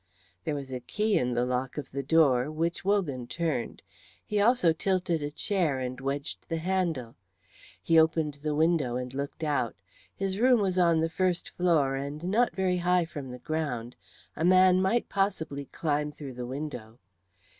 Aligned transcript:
There 0.45 0.55
was 0.55 0.71
a 0.71 0.79
key 0.79 1.15
in 1.15 1.35
the 1.35 1.45
lock 1.45 1.77
of 1.77 1.91
the 1.91 2.01
door, 2.01 2.49
which 2.49 2.83
Wogan 2.83 3.27
turned; 3.27 3.83
he 4.25 4.39
also 4.41 4.73
tilted 4.73 5.21
a 5.21 5.29
chair 5.29 5.77
and 5.77 6.01
wedged 6.01 6.47
the 6.49 6.57
handle. 6.57 7.15
He 7.83 7.99
opened 7.99 8.39
the 8.41 8.55
window 8.55 8.95
and 8.95 9.13
looked 9.13 9.43
out. 9.43 9.75
His 10.15 10.39
room 10.39 10.59
was 10.59 10.79
on 10.79 11.01
the 11.01 11.07
first 11.07 11.49
floor 11.49 11.95
and 11.95 12.23
not 12.23 12.55
very 12.55 12.77
high 12.77 13.05
from 13.05 13.29
the 13.29 13.37
ground. 13.37 13.95
A 14.35 14.43
man 14.43 14.81
might 14.81 15.07
possibly 15.07 15.65
climb 15.65 16.11
through 16.11 16.33
the 16.33 16.47
window. 16.47 16.97